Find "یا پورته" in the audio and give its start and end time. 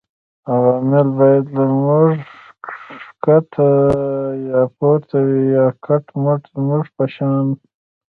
4.49-5.17